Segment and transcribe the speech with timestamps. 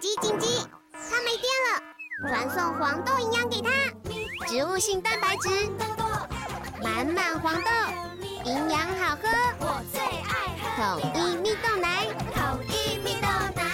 [0.00, 0.46] 急紧急！
[0.92, 1.82] 它没电了，
[2.28, 3.70] 传送黄豆营养给它，
[4.46, 5.48] 植物性蛋白质，
[6.80, 7.70] 满满黄豆，
[8.44, 13.26] 营养好喝，我最爱喝统一蜜豆奶，统一蜜豆
[13.56, 13.64] 奶。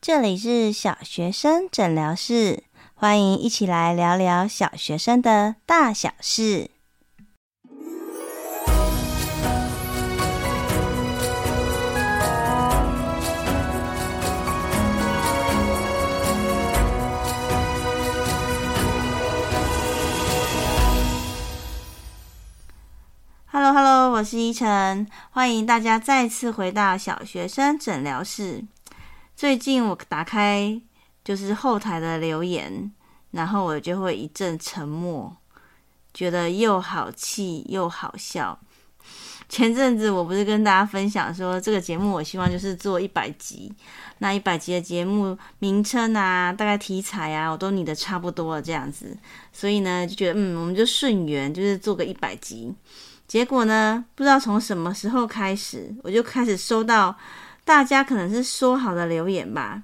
[0.00, 2.62] 这里是小学生诊疗室，
[2.94, 6.70] 欢迎一起来聊聊小学生的大小事。
[23.54, 28.64] Hello Hello，我是依晨，欢迎大家再次回到小学生诊疗室。
[29.36, 30.80] 最近我打开
[31.22, 32.90] 就是后台的留言，
[33.32, 35.36] 然后我就会一阵沉默，
[36.14, 38.58] 觉得又好气又好笑。
[39.50, 43.70] 前阵子我不是跟大家分享说，这个节目我希望就是做一百集，
[44.16, 49.14] 那一百集的节目名称啊，大概题材啊，我都拟得差不多了这样子，
[49.52, 52.74] 所以呢就觉得嗯，我们就顺缘，就是做个一百集。
[53.32, 57.16] 结果呢，不知道从什么时候开始，我就开始收到
[57.64, 59.82] 大家可能是说好的留言吧。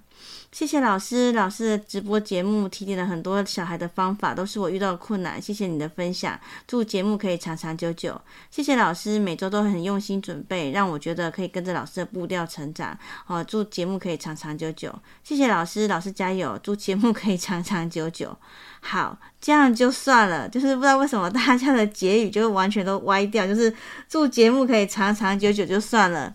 [0.50, 5.40] 谢谢老师，老师的直播节目提点了很多小孩的方法，都是我遇到的困难。
[5.40, 8.18] 谢谢你的分享，祝节目可以长长久久。
[8.50, 12.98] 谢谢老师，每周都很用心准备，让我觉得可以跟着老师的步调成长。
[13.26, 14.92] 哦，祝节目可以长长久久。
[15.22, 18.36] 谢谢老师，老师加油，祝节目可以长长久久。
[18.80, 23.72] 好，这样就算了，就是不知道为什么大家的结语就完全都歪掉，就是
[24.08, 26.34] 祝节目可以长长久久就算了。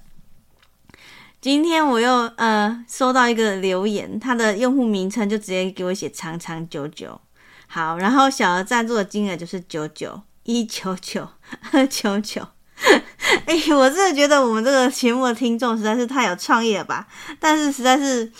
[1.43, 7.19] 今天我又呃收到一个留言，他的用户名称就直接给我写长长久久。
[7.67, 11.27] 好，然后小额赞助的金额就是九九一九九
[11.73, 12.47] 二九九。
[13.45, 17.05] 哎，我真的觉得我们这个节目的听众实在是太有创意了吧！
[17.41, 18.31] 但是实在是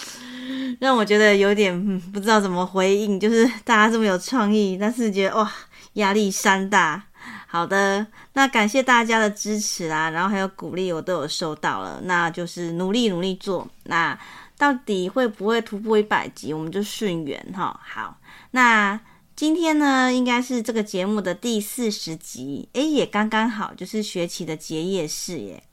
[0.80, 5.52] 让我觉得有点、不知道怎么回应，就是大家这么有创意，但是觉得哇
[5.96, 7.04] 压力山大。
[7.48, 12.02] 好的，那感谢大家的支持啊，然后还有鼓励，我都有收到了。
[12.04, 13.68] 那就是努力努力做。
[13.84, 14.18] 那
[14.58, 17.80] 到底会不会突破一百集，我们就顺缘哈。
[17.84, 18.18] 好，
[18.52, 19.00] 那
[19.36, 25.64] 今天呢，应该是这个节目的第四十集，诶，也刚刚好，就是学期的结业式耶。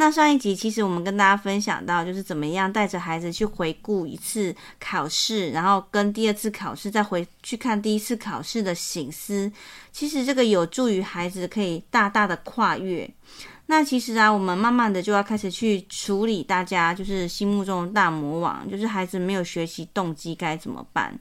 [0.00, 9.50] 那上一集其实我们跟大家分享到，就是怎么样带着孩子去回顾一次考试，然后跟第二次考试再回去看第一次考试的醒思。
[9.90, 13.10] 其实这个有助于孩子可以大大的跨越。
[13.66, 21.18] 那其实啊，我们慢慢的就要开始去处理大家就是心目中的大魔王，就是孩子没有学习动机该怎么办？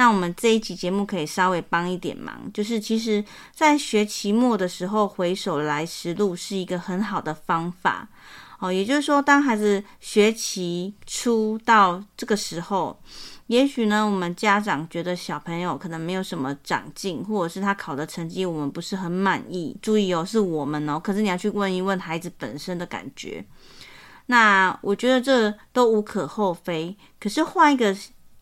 [0.00, 3.22] 那我们这一集节目可以稍微帮一点忙，就是其实，
[3.52, 8.08] 在学期末的时候回首来时路是一个很好的方法
[8.60, 8.72] 哦。
[8.72, 12.98] 也就是说，当孩子学期初到这个时候，
[13.48, 19.76] 也许呢，我们家长觉得小朋友可能没有什么长进，或者是他考的成绩我们不是很满意。
[19.82, 23.44] 注意哦，是我们哦，可是你要去问一问孩子本身的感觉。
[24.28, 26.96] 那我觉得这都无可厚非。
[27.20, 27.94] 可是换一个。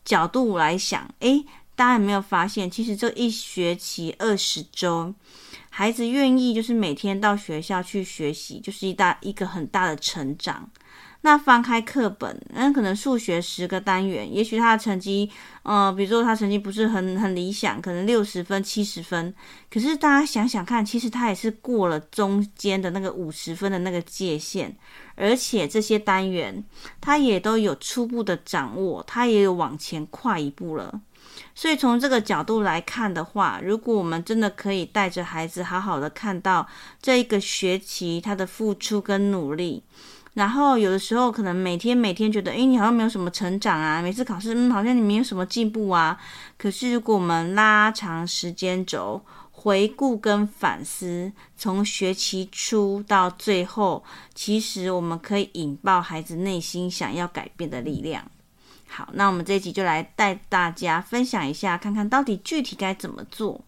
[0.09, 1.45] 角度来想，诶，
[1.77, 5.15] 大家有没有发现，其实这一学期二十周，
[5.69, 10.71] 孩子愿意就是每天到学校去学习，就是一大一个很大的成长。
[11.23, 15.29] 那翻开课本，那可能数学十个单元，也许他的成绩，
[15.65, 19.35] 呃，比如说他成绩不是很很理想，可能六十分、七十分。
[19.69, 24.77] 可是大家想想看，其实他也是过了中间的那个五十分的那个界限，
[25.17, 26.65] 而且这些单元
[27.01, 31.01] 他也都有初步的掌握，他也有往前跨一步了。
[31.55, 36.67] 所以从这个角度来看的话，如果我们真的可以带着孩子好好的看到
[37.03, 39.83] 这一个学期他的付出跟努力。
[40.39, 46.17] 然后有的时候可能每天每天觉得，诶，你好像没有什么成长啊，每次考试，嗯，好像你没有什么进步啊。
[46.57, 58.25] 可是如果我们拉长时间轴，回顾跟反思，从学期初到最后，其实我们可以引爆孩子内心想要改变的力量。
[58.87, 63.61] 好，那我们这一集就来带大家分享一下，看看到底具体该怎么做。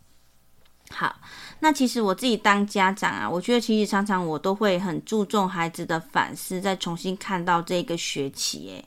[0.95, 1.15] 好。
[1.61, 8.85] 那其实我自己当家长啊，我觉得其实常常我都会很注重孩子的反思，再重新看到这个学期，诶，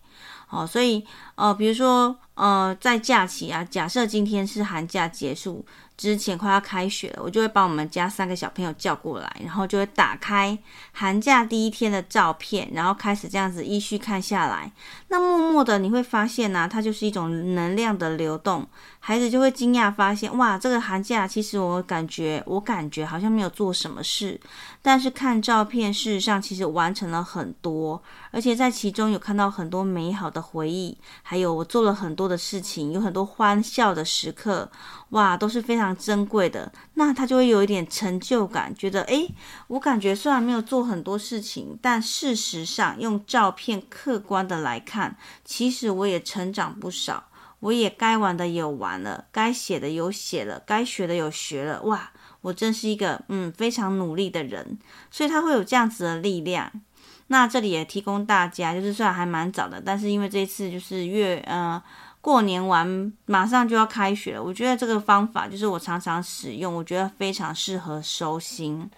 [0.50, 1.06] 哦，所以
[1.36, 5.66] 呃，比如说呃，在假期啊，假设今天是寒假结束。
[5.96, 10.58] 之前快要开学了，我就会把我们家三个小朋友叫过来，然后就会打开
[10.92, 14.72] 寒假第一天的照片，然后开始这样子依序看下来。
[15.10, 18.68] 那默默的你会发现呢、它就是一种能量的流动。
[19.00, 24.40] 孩子就会惊讶发现，哇，这个寒假其实我感觉，我感觉好像没有做什么事，
[24.82, 28.02] 但是看照片，事实上其实完成了很多。
[28.32, 34.72] 而且在其中有看到很多美好的回忆，还有我做了很多多的事情，有很多欢笑的时刻，
[35.10, 36.72] 哇，都是非常珍贵的。
[36.94, 39.30] 那他就会有一点成就感，觉得诶，
[39.68, 47.25] 我感觉虽然没有做很多事情，但事实上用照片客观的来看，其实我也成长不少。
[47.60, 51.81] 我也该玩的有玩了，该写的有写了，该学的有学了。
[51.84, 52.12] 哇，
[52.42, 54.78] 我真是一个嗯非常努力的人，
[55.12, 56.72] 所以他会有这样子的力量。
[57.28, 61.81] 那这里也提供大家，就是虽然还蛮早的，但是因为这一次就是月呃
[62.24, 68.90] 过年完马上就要开学了，我觉得这个方法就是我常常使用，我觉得非常适合收心。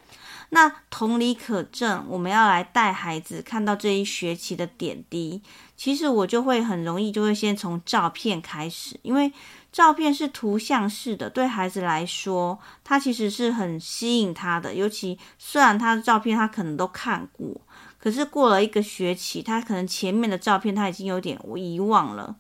[0.49, 5.41] 那同理可证，我们要来带孩子看到这一学期的点滴。
[5.75, 9.33] 其实我就会很容易就会先从照片开始，因为
[9.71, 14.75] 照片是图像式的，对孩子来说，他其实是很吸引他的。
[14.75, 17.59] 尤其虽然他的照片他可能都看过，
[17.97, 22.35] 可是过了一个学期，他可能前面的照片他已经有点遗忘了。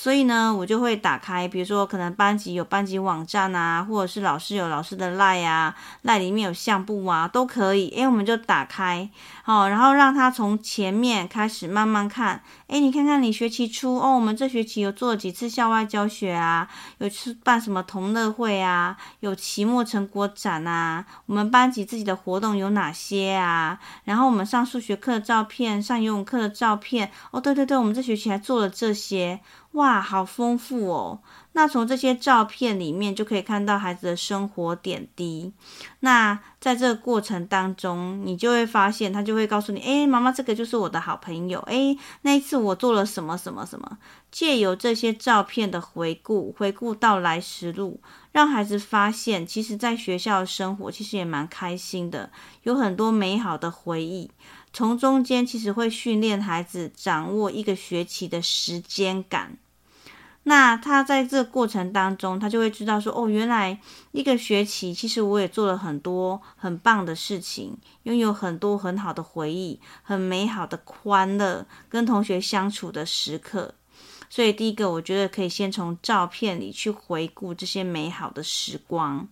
[0.00, 7.88] 所以呢，我就会打开，比如说可能班级有班级网站啊，或者是老师有老师的赖啊，赖里面有相簿啊，都可以。
[7.88, 9.10] 诶，我们就打开，
[9.42, 12.40] 好，然后让他从前面开始慢慢看。
[12.68, 16.68] 诶，你看看你学期初哦，我们这学期有做了几次校外教学啊，
[16.98, 23.76] 有去办什么同乐会啊，有期末成果展啊，我们班级自己的活动有哪些啊？
[24.04, 29.40] 然后我们上数学课的照片，上游泳课的照片，哦，对对对，我们这学期还做了这些。
[29.78, 31.20] 哇，好丰富哦！
[31.52, 35.52] 那从这些照片里面就可以看到孩子的生活点滴。
[36.00, 41.60] 那在这个过程当中，你就会发现，他就会告诉你：“诶，妈妈，这个就是我的好朋友。
[41.60, 43.98] 诶，那一次我做了什么什么什么。”
[44.32, 48.00] 借由这些照片的回顾，回顾到来时路，
[48.32, 52.30] 让孩子发现，其实在学校生活其实也蛮开心的，
[52.64, 54.28] 有很多美好的回忆。
[54.72, 59.56] 从中间其实会训练孩子掌握一个学期的时间感。
[60.48, 63.78] 那他在这个过程当中，他就会知道说，哦，原来
[64.12, 73.74] 一个学期其实我也做了很多很棒的事情，拥有很多很好的回忆，很美好的欢乐，跟同学相处的时刻。
[74.30, 79.28] 所以第一个，我觉得可以先从照片里去回顾这些美好的时光。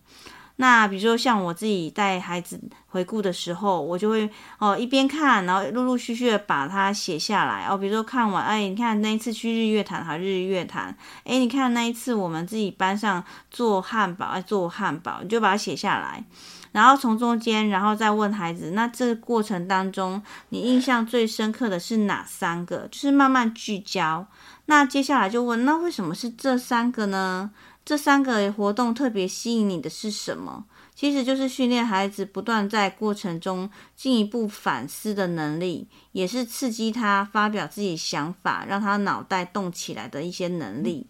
[0.59, 7.77] 那比如说像我自己带孩子回顾的时候，我就会哦一边看，然后陆陆续续的把它写下来哦。
[7.77, 16.23] 比如说看完，哎，你看那一次去日月潭，好，日月潭，哎，你看那一次我们自己班上做汉堡，哎，做汉堡，你就把它写下来，
[16.71, 20.19] 然后从中间，然后再问孩子，那这个过程当中，
[20.49, 22.87] 你印象最深刻的是哪三个？
[22.91, 24.25] 就是慢慢聚焦。
[24.65, 27.51] 那接下来就问，那为什么是这三个呢？
[27.87, 30.65] 这三个活动特别吸引你的是什么？
[30.93, 41.07] 其实就是训练孩子不断在过程中进一步反思的能力，也是刺激他发表自己想法，让他脑袋动起来的一些能力。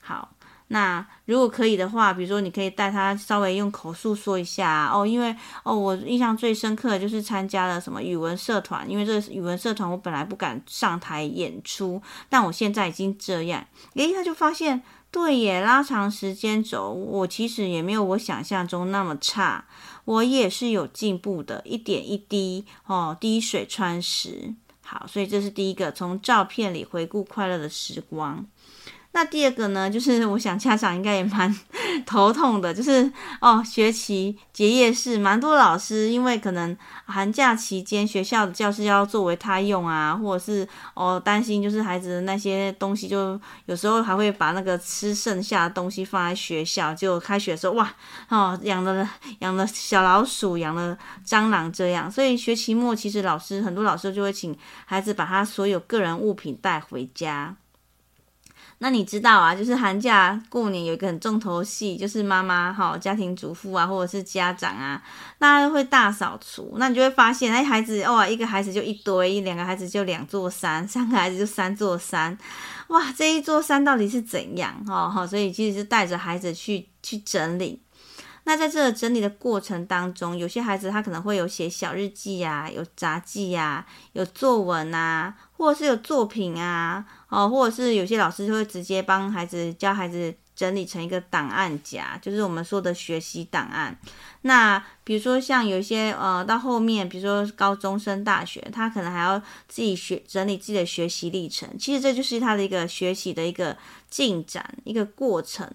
[0.00, 0.30] 好。
[0.68, 13.66] 那如果可以的话，比如说你可以带他稍微用口述说一下哦，因为哦，我印象最深刻的就是参加了什么语文社团，因为这个语文社团我本来不敢上台演出，但我现在已经这样，
[13.96, 19.66] 诶，他就发现对耶，拉长时间走，我其实也没有我想象中那么差，
[20.06, 24.54] 我也是有进步的，一点一滴哦，滴水穿石。
[24.80, 28.46] 好，所以这是第一个，从照片里回顾快乐的时光。
[29.14, 31.54] 那第二个呢，就是 我想家长应该也蛮
[32.06, 47.92] 头痛的，就是哦，学期结业式，蛮多老师因为可能寒假期间学校的教室要作为他用啊，或者是哦担心就是孩子的那些东西，就有时候还会把那个吃剩下的东西放在学校，就开学的时候哇
[48.30, 49.06] 哦养了
[49.40, 50.96] 养了小老鼠，养了
[51.26, 54.56] 蟑螂这样，所以学期末其实老师很多老师就会请
[54.86, 57.54] 孩子把他所有个人物品带回家。
[58.82, 65.00] 那你知道啊，就是寒假过年有一个很重头戏，就是妈妈哈、家庭主妇啊，或者是家长啊，
[65.38, 66.74] 大家都会大扫除。
[66.78, 72.36] 那你就会发现，哎，孩子哇，一个孩子就一堆，两个孩子就两座山，三个孩子就三座山，
[72.88, 74.74] 哇，这一座山到底是怎样？
[74.84, 77.80] 哈哈，所以其实是带着孩子去去整理。
[78.44, 93.96] 那在这个整理的过程当中，有些孩子他可能会有写小日记啊，有杂记啊，有作文啊，或者是有作品啊，哦，或者是有些老师就会直接帮孩子教孩子整理成一个档案夹，就是我们说的学习档案。
[94.42, 101.78] 那比如说像有一些呃，到后面，比如说高中升大学，他可能还要自己学整理自己的学习历程。
[101.78, 103.76] 其实这就是他的一个学习的一个
[104.10, 105.70] 进展，一个过程。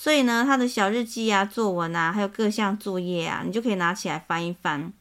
[0.00, 4.92] 所以呢，他的小日记啊、作文啊，还有各项作业啊，你就可以拿起来翻一翻。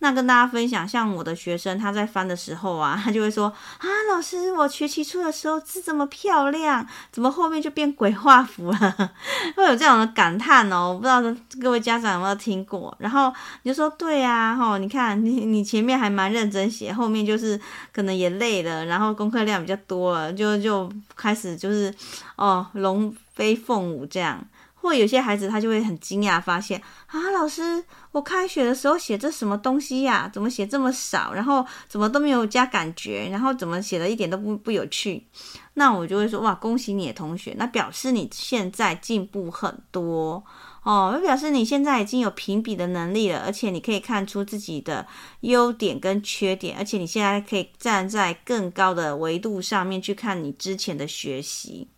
[0.00, 3.46] 那跟大家分享，像我的学生他在翻的时候啊， 他就会说
[3.78, 9.10] 啊，老师，我学期初的时候字这么漂亮，怎么后面就变鬼画符了？
[9.56, 10.90] 会有这样的感叹哦。
[10.90, 11.22] 我不知道
[11.58, 12.94] 各位家长有没有听过？
[12.98, 13.32] 然后
[13.62, 17.58] 你就说对呀，吼，你看你你前面还蛮认真写，后面就是
[17.90, 21.94] 可能也累了，然后功课量比较多了，就就开始就是
[22.36, 24.48] 哦龙飞凤舞这样。
[24.76, 30.30] 或有些孩子他就会很惊讶，发现啊，老师，我开学的时候写这什么东西呀？
[30.30, 31.32] 怎么写这么少？
[31.32, 33.30] 然后怎么都没有加感觉？
[33.30, 35.26] 然后怎么写的一点都不不有趣？
[35.72, 40.44] 那我就会说哇，恭喜你的同学，那表示你现在进步很多
[40.82, 45.06] 哦，就表示你现在已经有评比的能力了，而且你可以看出自己的
[45.40, 51.88] 优点跟缺点，而且你现在可以站在更高的维度上面去看你之前的学习。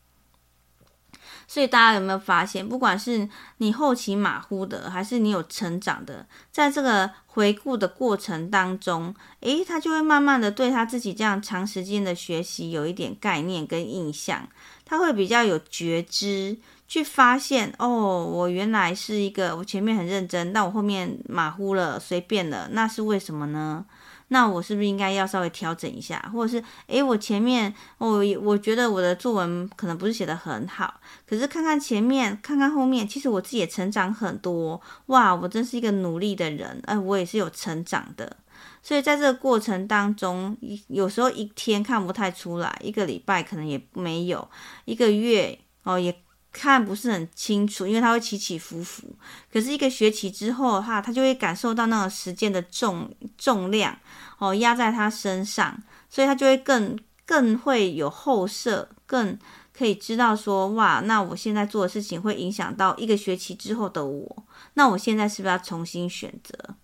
[1.48, 14.48] 所以大家有没有发现，不管是你后期马虎的，还是你有成长的，在这个回顾的过程当中，诶，他就会慢慢的对他自己这样长时间的学习有一点概念跟印象，
[14.84, 23.84] 他会比较有觉知，去发现哦，我原来是一个我前面很认真，但我后面马虎了，随便了，那是为什么呢？
[24.28, 38.37] 那我是不是应该要稍微调整一下，或者是，诶，我前面我我觉得我的作文可能不是写得很好，可是看看前面，看看后面，其实我自己也成长很多，哇，我真是一个努力的人，哎，我也是有成长的，
[38.83, 40.56] 所以在这个过程当中，
[40.88, 44.49] 有时候一天看不太出来，一个礼拜可能也没有，
[44.85, 46.14] 一个月哦也。
[46.58, 49.14] 看不是很清楚，因为它会起起伏伏。
[49.52, 53.94] 可是一个学期之后的话，他就会感受到那个时间的重重量
[54.38, 59.38] 哦，压在他身上，所以他就会更更会有后设，更
[59.76, 64.44] 可以知道说，哇，那我现在做的事情会影响到一个学期之后的我，
[64.75, 66.75] 那我现在是不是要重新选择？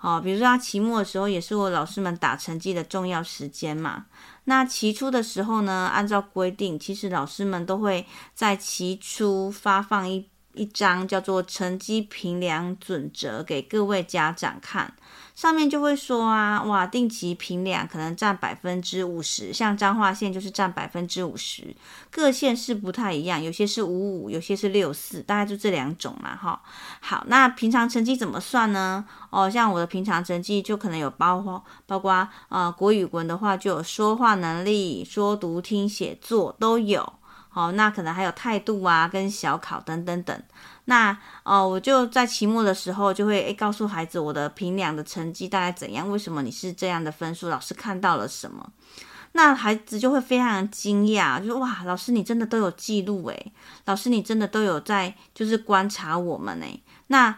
[0.00, 4.06] 哦，比如说他期末的时候，也是我老师们打成绩的重要时间嘛。
[4.44, 14.94] 那期初的时候呢，按照规定，其实老师们都会在期初发放一一张叫做成绩评量准则给各位家长看。
[15.34, 21.74] 上面就会说啊，哇，定期评量可能占百分之五十，像彰化县就是占百分之五十，
[22.10, 26.60] 各县市不太一样，有些是五五，有些是六四，大概就这两种嘛，哈。
[27.00, 29.06] 好，那平常成绩怎么算呢？
[29.30, 37.14] 哦，像我的平常成绩就可能有包括包括啊、国语文的话就有说话能力、说读听写作都有。
[37.52, 40.42] 好，那可能还有态度啊，跟小考等等等。
[40.84, 48.70] 那哦，我就在期末的时候就会诶告诉孩子我的评量的成绩大概怎样，为什么你是这样的分数，老师看到了什么？
[49.32, 53.52] 那孩子就会非常惊讶，就说哇，老师你真的都有记录诶，
[53.84, 56.82] 老师你真的都有在就是观察我们诶。
[57.08, 57.36] 那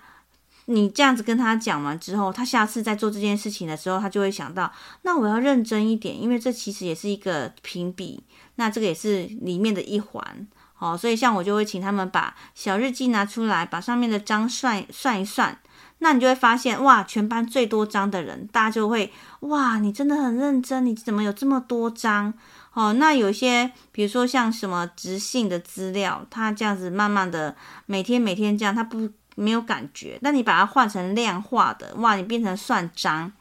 [0.66, 8.22] 你这样子跟他讲完之后，他下次在做这件事情的时候，他就会想到，那我要认真一点，因为这其实也是一个评比，
[8.56, 10.46] 那这个也是里面的一环。
[10.78, 15.56] 哦，所以像我就会请他们把小日记拿出来，把上面的章算算一算，
[15.98, 22.34] 那你就会发现，哇，全班最多章的人，大家就会，哇，你真的很认真，你怎么有这么多章？
[22.72, 27.54] 哦，那有些，比如说像什么直性的资料，他这样子慢慢的
[27.86, 33.32] 每天每天这样，他不没有感觉，那你把它换成量化的，哇，你变成算章。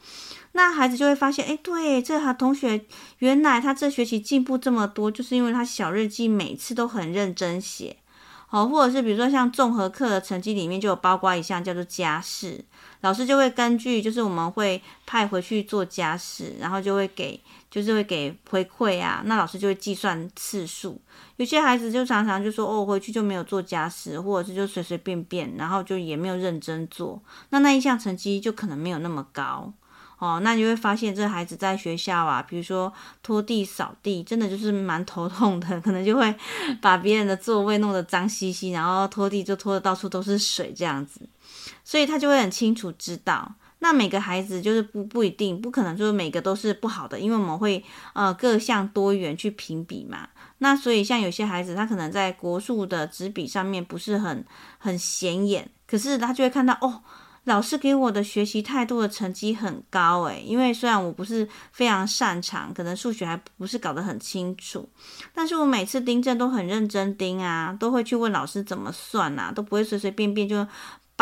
[0.52, 2.84] 那孩子就会发现，哎，对，这他同学
[3.18, 7.96] 原来他这学期进步这么多，就是因为他小日记每次都很认真写，
[8.50, 12.62] 哦，或者是比如说像综合课的成绩里面就有包括一项叫做家事，
[13.00, 17.40] 老师就会根据就是我们会派回去做家事，然后就会给
[17.72, 21.00] 就是会给回馈啊，那老师就会计算次数，
[21.36, 29.72] 有些孩子就常常就说哦，回去就没有做家事，或者是就随随便便，然后就也没有认真做，那那一项成绩就可能没有那么高。
[30.18, 36.32] 哦，那你会发现这孩子在学校啊，比如说拖地、扫地，真的就是蛮头痛的，可能就会
[36.82, 41.26] 把别人的座位弄得脏兮兮，然后拖地就拖得到处都是水这样子，
[41.82, 43.54] 所以他就会很清楚知道。
[43.82, 47.84] 那每个孩子就是不不一定，不可能就是每个都是不好的，因为我们会
[48.14, 50.28] 呃各项多元去评比嘛。
[50.58, 54.44] 那所以像有些孩子，他可能在国术的纸笔上面不是很
[54.78, 57.02] 很显眼，可是他就会看到哦。
[57.46, 64.88] 老师给我的学习态度的成绩很高诶，因为虽然我不是非常擅长，可能数学还不是搞得很清楚，
[65.34, 70.64] 但是我每次订正都很认真订啊，都会去问老师怎么算啊，都不会随随便便就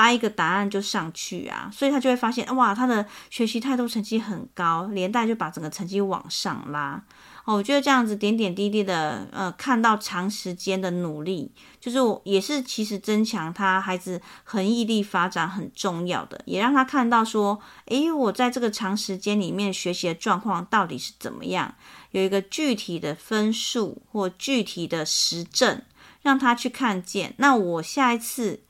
[0.01, 7.05] 发一个答案就上去啊，所以他就会发现哇，他的学习态度成绩很高，连带就把整个成绩往上拉。
[7.45, 21.75] 哦我觉得这样子点点滴滴的，呃，看到长时间的努力，就是我也是其实增强他孩子恒毅力发展很重要的，也让他看到说，诶，我在这个长时间里面学习的状况到底是怎么样，
[22.13, 25.83] 有一个具体的分数或具体的实证，
[26.23, 27.35] 让他去看见。
[27.37, 28.63] 那我下一次。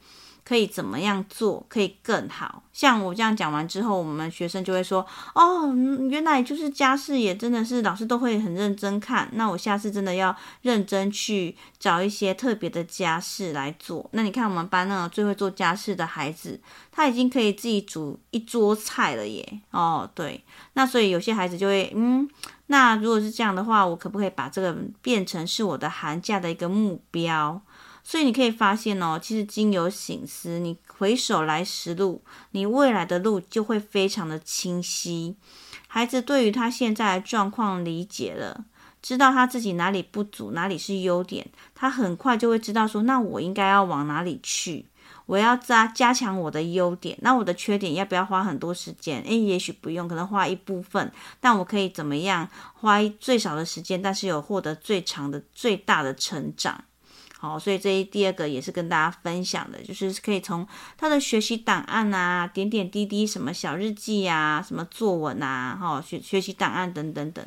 [0.51, 2.65] 可以怎么样做可以更好？
[2.73, 5.73] 像我这样讲完之后，我们学生就会说：“哦，
[6.11, 9.29] 原来就是家事也真的是老师都会很认真看。
[9.35, 19.61] 那我下次真的要认真去找一些特别的家事来做。”那你看我们班那个最会做家事的孩子，他已经可以自己煮一桌菜了耶！
[19.71, 20.43] 哦，对，
[20.73, 22.29] 那所以有些孩子就会嗯，
[22.67, 27.63] 那如果是这样的话，我可不可以把这个变成是我的寒假的一个目标？
[28.03, 35.37] 所以你可以发现哦，其实经由醒思，你回首来时路，你未来的路就会非常的清晰。
[35.87, 38.65] 孩子对于他现在的状况理解了，
[39.03, 44.87] 知道他自己哪里不足，哪里是优点，他很快就会知道说，那我应该要往哪里去？
[45.27, 49.23] 我要加加强我的优点，那我的缺点要不要花很多时间？
[49.23, 56.85] 诶，也许不用，可能花一部分，但我可以怎么样花最少的时间，但是有获得最长的、最大的成长。
[57.41, 60.69] 好，所以这一第二个也是跟大家分享的，就是可以从
[60.99, 67.43] 他的学习档案啊，点点滴滴，什么小日记啊，什么作文啊，哈，学学习档案等等等。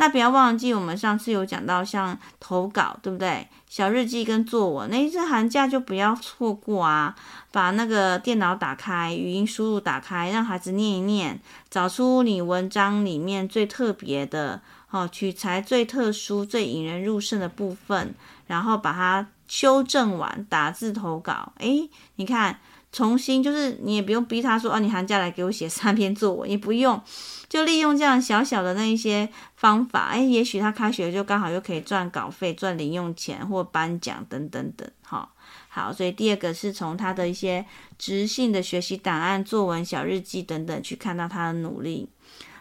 [0.00, 3.48] 那不要忘记，我们上次有讲到像投稿，对不对？
[3.68, 7.16] 小日记跟作文，那这寒假就不要错过啊！
[7.50, 18.14] 把那个电脑打开，语音输入打开，让孩子念一念，找出你文章里面最特别的，哦，取材最特殊、最引人入胜的部分。
[18.46, 21.52] 然后把它修正完，打字投稿。
[21.58, 22.60] 诶，你看，
[22.98, 27.00] 重新就是你也不用逼他说，哦，你寒假来给我写三篇作文，也不用，
[27.48, 34.90] 就利用这样小小的那一些方法，诶，也许他开学就刚好又可以赚稿费、赚零用钱或颁奖等等等。
[35.02, 35.30] 哈，
[35.68, 37.64] 好，所以第二个是从他的一些
[37.96, 42.08] 直性的学习档案、作文、小日记等等去看到他的努力。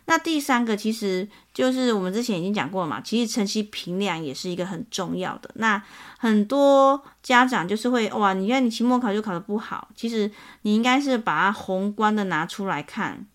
[0.09, 5.51] 那第三个其实就是我们之前已经讲过了嘛，其实成绩评量也是一个很重要的。
[5.55, 5.83] 那
[6.17, 10.31] 很多家长就是会哇，你看你期末考就考得不好，其实
[10.61, 13.27] 你应该是把它宏观的拿出来看。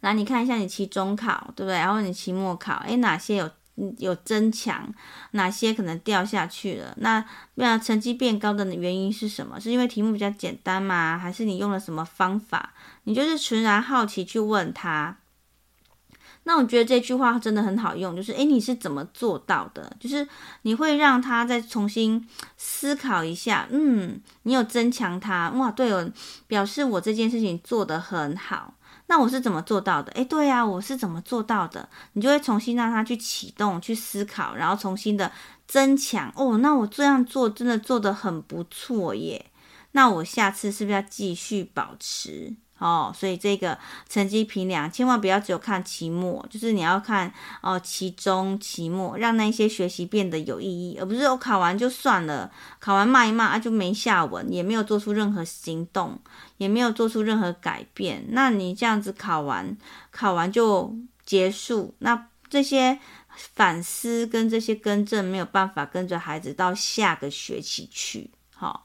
[0.00, 1.76] 来，你看一下你期中考，对不对？
[1.76, 3.50] 然后你期末考，诶，哪些有
[3.98, 4.90] 有增强，
[5.32, 6.94] 哪些可能掉下去了？
[6.96, 7.22] 那
[7.56, 9.60] 那成绩变高的原因是什么？
[9.60, 11.18] 是因为题目比较简单吗？
[11.18, 12.72] 还是你用了什么方法？
[13.04, 15.18] 你就是纯然好奇去问他。
[16.44, 19.94] 那我觉得这句话真的很好用，就是诶，你是怎么做到的？
[20.00, 20.26] 就是
[20.62, 22.26] 你会让他再重新
[22.56, 26.10] 思考一下，嗯，你有增强他，哇，对哦，
[26.46, 28.74] 表示我这件事情做得很好。
[29.06, 30.12] 那我是怎么做到的？
[30.12, 31.88] 诶，对呀，我是怎么做到的？
[32.12, 35.30] 你就会重新让他去启动、去思考，然后重新的
[35.66, 36.32] 增强。
[36.36, 39.46] 哦，那我这样做真的做得很不错耶。
[39.92, 42.54] 那我下次是不是要继续保持？
[42.80, 56.18] 哦，所以这个成绩评量千万不要只有看期末，就是你要看哦期中、期末，让那些学习变得有意义，而不是我考完就算了，考完骂一骂啊就没下文，也没有做出任何行动，
[56.56, 58.24] 也没有做出任何改变。
[58.30, 59.76] 那你这样子考完，
[60.10, 62.98] 考完就结束，那这些
[63.36, 68.30] 反思跟这些更正没有办法跟着孩子到下个学期去。
[68.54, 68.80] 好、哦，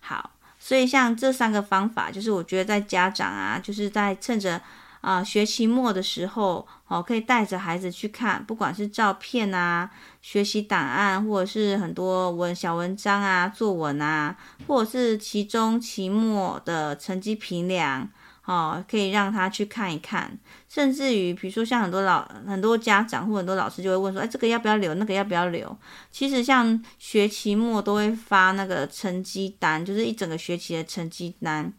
[0.00, 0.30] 好。
[0.68, 4.60] 所以像这三个方法，就是我觉得在家长啊，就是在趁着
[5.00, 9.88] 啊、学期末的时候，哦，可以带着孩子去看，不管是照片啊、
[10.20, 18.06] 学习档案，或者是很多文小文章啊、作文啊，或者是期中、期末的成绩评量。
[18.48, 20.38] 哦，可以让他去看一看，
[20.70, 24.94] 甚至于，比如说像很多老很多家长或很多老师就会问说，哎，这个要不要留？
[24.94, 25.76] 那个要不要留？
[26.10, 31.70] 其实像学期末都会发那个成绩单，就是一整个学期的成绩单，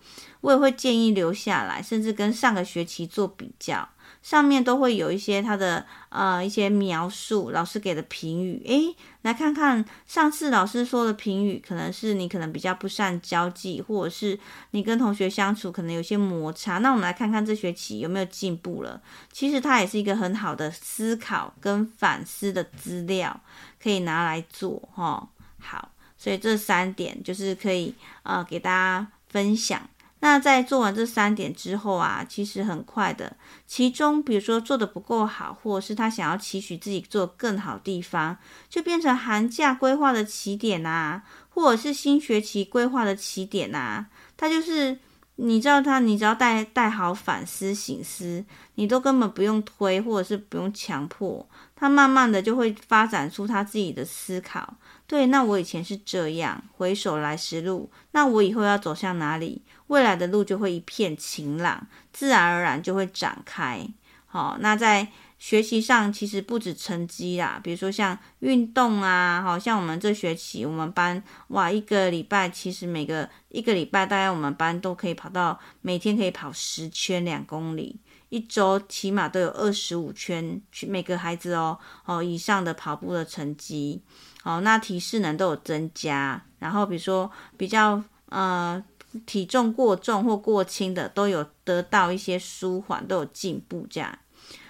[0.42, 3.90] 我也会建议留下来，甚至跟上个学期做比较。
[4.22, 14.38] 上面都会有一些他的呃一些描述，老师给的评语，诶，来看看上次老师说的评语，可能是你可能比较不善交际，或者是
[14.72, 16.80] 你跟同学相处可能有些摩擦。
[16.80, 19.02] 那我们来看看这学期有没有进步了。
[19.32, 23.40] 其实它也是一个很好的思考跟反思的资料，
[23.82, 25.28] 可以拿来做哈、哦。
[25.60, 29.82] 好，所以这三点就是可以呃给大家分享。
[30.22, 38.38] 那在做完这三点之后啊，其实很快的，其中比如说做的不够好，或者是他想要期许自己做更好地方，
[38.70, 45.00] 就变成寒假规划的起点啊，或者是新学期规划的起点啊，他就是
[45.38, 48.44] 你知道他，你只要带带好反思、醒思，
[48.76, 54.76] 你都根本不用推，或者是不用强迫，他慢慢的就会发展出他自己的思考。
[55.08, 59.64] 对，那我以前是这样，回首来时路，那我以后要走向哪里？
[59.90, 63.88] 未来的路就会一片晴朗，自然而然就会展开。
[64.26, 65.08] 好，那在
[65.40, 78.00] 学习上其实不止成绩啦，比如说像运动啊，好像我们这学期我们班哇，一个礼拜其实每个一个礼拜大概我们班都可以跑到每天可以跑十圈两公里，
[78.30, 84.04] 一周起码都有二十五圈，去每个孩子哦哦以上的跑步的成绩。
[84.44, 88.84] 好，那体适能都有增加，然后比如说比较呃
[89.26, 94.18] 体重过重或过轻的，都有得到一些舒缓，都有进步这样。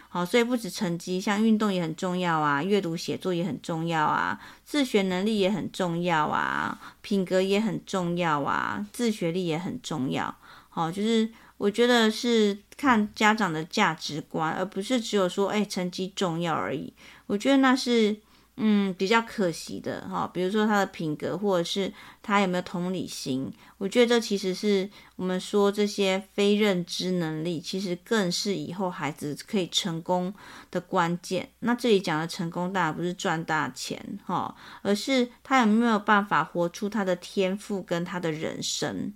[0.08, 10.34] 好，所以不止成绩，像运动也很重要啊，阅读写作也很重要啊，自学能力也很重要啊，品格也很重要啊，自学力也很重要。
[10.70, 16.94] 好，就是我觉得是看家长的价值观，而不是只有说哎成绩重要而已。
[17.28, 18.18] 我觉得那是。
[18.62, 21.92] 嗯，比较可惜的哈，比如说他的品格，或者是
[22.22, 30.34] 他有没有同理心，我觉得这其实是我们说这些非认知能力，其实更是以后孩子可以成功
[30.70, 31.48] 的关键。
[31.60, 39.14] 那这里讲的成功，当然不是赚大钱哈，而是他有没有办法活出他的天赋跟他的人生。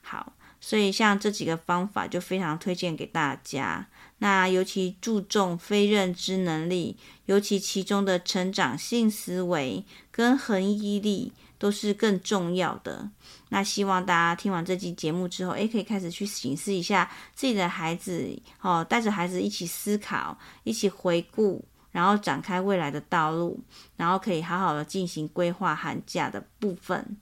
[0.00, 3.86] 好，所以像这几个方法就非常推荐给大家。
[4.18, 13.10] 那尤其注重非认知能力，尤其其中的成长性思维跟恒毅力都是更重要的。
[13.50, 18.26] 那希望大家听完这期节目之后，诶，可以开始去省思一下自己的孩子，
[18.62, 23.60] 哦，带着孩子一起思考，一起回顾，然后展开未来的道路，
[23.96, 27.16] 然后可以好好的进行规划寒假的部分。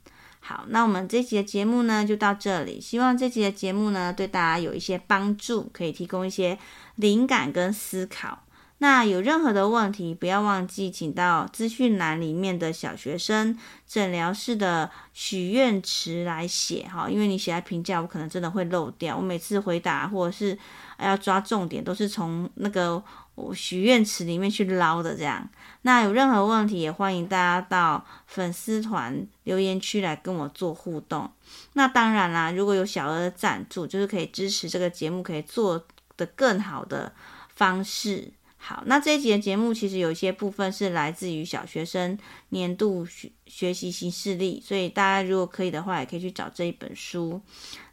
[0.47, 2.79] 好，那我们这集的节目呢，就到这里。
[2.79, 6.59] 希望这集的节目呢，对大家有一些帮助，可以提供一些
[6.97, 8.45] 灵感跟思考。
[8.77, 19.17] 那有任何的问题，不要忘记请到资讯栏里面的小学生诊疗室的许愿池来写哈，因为你写在评价，我可能真的会漏掉。
[19.17, 20.59] 我每次回答或者是
[20.99, 23.03] 要抓重点，都是从那个。
[23.35, 25.49] 我许愿池里面去捞的这样，
[25.83, 31.31] 那有任何问题也欢迎大家到粉丝团留言区来跟我做互动。
[31.73, 35.85] 那当然啦，如果有小额的赞助，就是可以支持这个节目可以做
[36.17, 37.13] 得更好的
[37.55, 38.33] 方式。
[38.57, 42.19] 好，那这一集的节目其实有一些部分是来自于小学生
[42.49, 47.41] 年度学学习新事力，所以大家如果可以的话，也可以去找这一本书。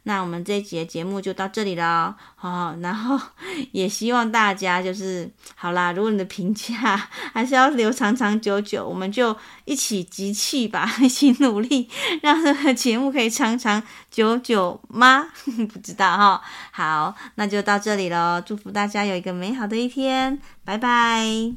[0.04, 3.16] 那我们这一集的节目就到这里了，好，然后
[3.70, 6.74] 也希望大家就是好啦，如果你的评价
[7.32, 11.88] 还是要留长长久久，我们就一起集气吧， 一起努力，
[12.20, 15.28] 让这个节目可以长长久久吗？
[15.72, 16.42] 不知道哈。
[16.72, 21.52] 好，那就到这里喽，祝福大家有一个美好的一天，拜拜。